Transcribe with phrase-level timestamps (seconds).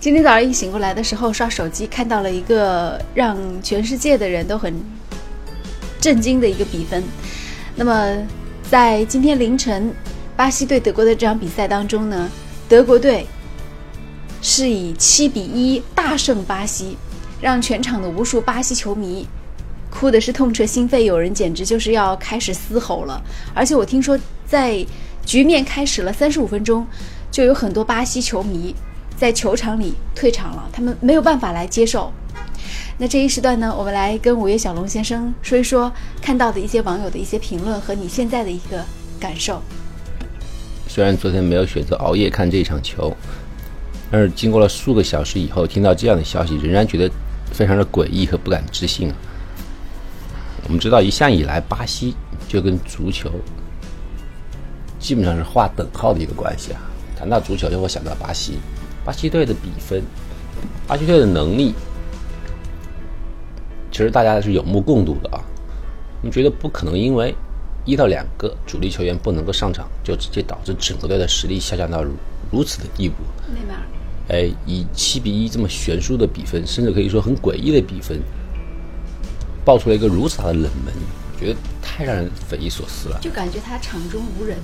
[0.00, 4.74] 今天早上一醒过来的时候，刷手机看到了一个让全世界的人都很
[6.00, 7.04] 震惊的一个比分。
[7.76, 8.16] 那么，
[8.70, 9.92] 在今天凌晨，
[10.34, 12.30] 巴西对德国的这场比赛当中呢，
[12.66, 13.26] 德国队
[14.40, 16.96] 是以七比一大胜巴西，
[17.38, 19.28] 让全场的无数巴西球迷
[19.90, 23.22] 哭的是痛彻心扉，有人简直就是要开始嘶吼了。
[23.54, 24.82] 而且我听说，在
[25.26, 26.86] 局面开始了三十五分钟，
[27.30, 28.74] 就有很多巴西球迷
[29.20, 32.10] 在球场里退场了，他们没有办法来接受。
[32.96, 38.82] 那这一时段呢，我们来跟五月小龙先生说一说看到的一些网友的一些评论和你现在的一个
[39.20, 39.60] 感受。
[40.88, 43.14] 虽然昨天没有选择熬夜看这场球，
[44.10, 47.12] 但是经过了数个小时以后，听到这样的消息，仍然觉得
[47.52, 49.14] 非常的诡异和不敢置信啊。
[50.64, 52.16] 我们知道，一向以来，巴西
[52.48, 53.30] 就跟足球。
[54.98, 56.80] 基本上是划等号的一个关系啊！
[57.18, 58.58] 谈到足球，就会想到巴西，
[59.04, 60.02] 巴西队的比分，
[60.86, 61.74] 巴西队的能力，
[63.90, 65.40] 其实大家是有目共睹的啊。
[66.22, 67.34] 你觉得不可能因为
[67.84, 72.04] 一到两个主力球员不能够上场，就直接导致整个队的实力下降到
[72.50, 73.16] 如此的地步？
[73.52, 73.80] 内马尔，
[74.28, 78.20] 哎，以七比一这么悬殊的比分，甚至可以说很诡异的比分，
[79.64, 80.92] 爆出了一个如此大的冷门。
[81.40, 84.58] 觉得太让人匪夷所思了，就感觉他场中无人。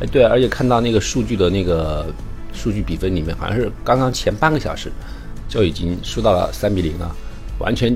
[0.00, 2.06] 哎，对，而且看到那个数据的那个
[2.54, 4.90] 数据比分里面，好像是刚刚前半个小时
[5.48, 7.14] 就已经输到了三比零了，
[7.58, 7.94] 完全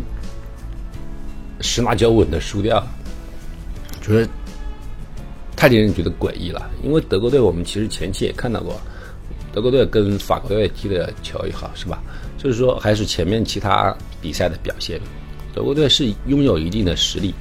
[1.61, 2.87] 十拿九稳的输掉了，
[4.03, 4.29] 就是
[5.57, 6.71] 太令人觉得诡异了。
[6.83, 8.79] 因为德国队，我们其实前期也看到过，
[9.53, 12.03] 德国队跟法国队踢的球也好，是吧？
[12.37, 15.01] 就是说，还是前面其他比赛的表现，
[15.55, 17.35] 德国队是拥有一定的实力。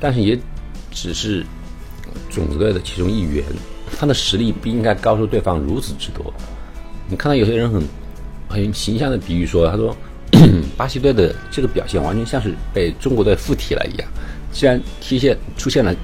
[0.00, 0.38] 但是也
[0.90, 1.44] 只是
[2.30, 3.42] 种子队的其中一员，
[3.98, 6.32] 他的实力不应该高出对方如此之多。
[7.08, 7.82] 你看到有些人很
[8.48, 9.94] 很形象的比喻说，他说
[10.76, 14.08] 巴西队的这个表现完全像是被中国队附体了一样。
[14.52, 15.94] 既然踢现出现了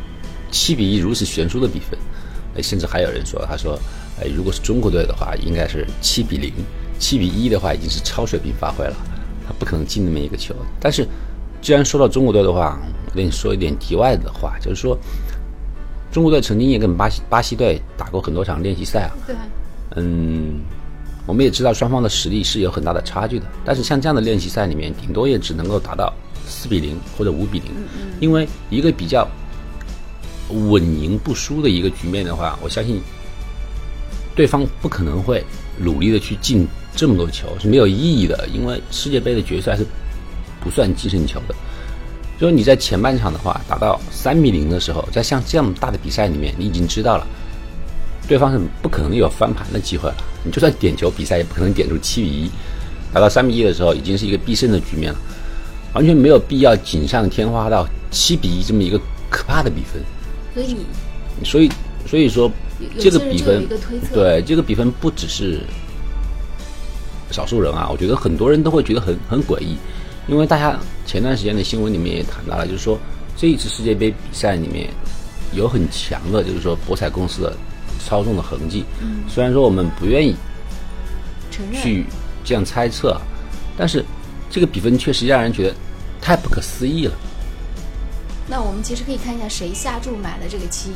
[0.50, 1.99] 七比一如此悬殊的比分，
[2.56, 3.78] 哎，甚至还有人说，他说，
[4.21, 6.53] 哎，如果是中国队的话，应该是七比零，
[6.99, 8.97] 七比一的话已经是超水平发挥了，
[9.47, 10.55] 他不可能进那么一个球。
[10.81, 11.06] 但是
[11.62, 14.99] 既然说到中国队的话，我跟你说一点题外的话，就是说，
[16.11, 19.11] 中国队曾经也跟巴西巴西队打过很多场练习赛啊。
[19.27, 19.37] 对。
[19.97, 20.61] 嗯，
[21.26, 26.12] 我们也知道双方的实力是有很大的差距的，但是像这样的练习赛里面，顶多也只能够达到
[26.47, 27.70] 四比零或者五比零。
[28.20, 29.28] 因为一个比较
[30.48, 33.00] 稳赢不输的一个局面的话，我相信
[34.34, 35.44] 对方不可能会
[35.78, 36.66] 努力的去进
[36.97, 38.48] 这么多球，是没有意义的。
[38.52, 39.87] 因为世界杯的决赛是
[40.60, 41.54] 不算净胜球的。
[42.38, 47.26] 所以你在前半场的话打到三比零的时候，在像这样大的比赛里面，你已经知道了，
[48.26, 50.16] 对方是不可能有翻盘的机会了。
[50.45, 52.51] 你就算点球，比赛也不可能点出七比一。
[53.12, 55.19] 打到三比一的时候，已经是一个必胜的局面了，
[55.95, 60.00] 完全没有必要锦上添花到七比一这么一个可怕的比分。
[60.55, 60.77] 所以，
[61.45, 61.71] 所以，
[62.06, 62.50] 所以说
[62.99, 63.67] 这个比分，
[64.12, 65.61] 对这个比分不只是
[67.31, 69.77] 少数人啊，我觉得很多人都会觉得很很诡异。
[70.29, 72.97] 因为大家前段时间的新闻里面也谈到了，就是说
[73.37, 74.89] 这一次世界杯比赛里面
[75.53, 77.56] 有很强的，就是说博彩公司的
[78.05, 78.84] 操纵的痕迹。
[79.00, 79.22] 嗯。
[79.28, 80.34] 虽然说我们不愿意
[81.83, 82.05] 去
[82.44, 83.21] 这样猜测，
[83.77, 84.05] 但是
[84.50, 85.75] 这个比分确实让人觉得
[86.21, 87.12] 太不可思议了。
[88.49, 90.91] 那我们其实可以看一下谁下注买了这个七。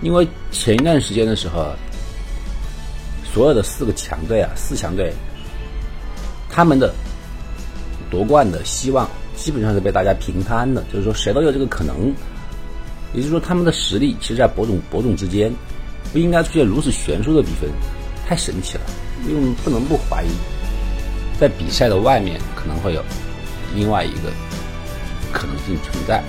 [0.00, 1.72] 因为前一段时间的时候，
[3.24, 5.12] 所有的四个强队啊，四强队，
[6.48, 6.94] 他们的。
[8.10, 12.12] 夺冠的希望基本上是被大家平摊的，就是说谁都有这个可能。
[13.14, 15.50] 也就是说，他们的实力其实，在伯仲伯仲之间，
[16.10, 17.70] 不应该出现如此悬殊的比分，
[18.26, 18.84] 太神奇了。
[19.28, 20.30] 因为不能不怀疑，
[21.38, 23.04] 在比赛的外面可能会有
[23.72, 24.32] 另外一个
[25.30, 26.20] 可能性存在。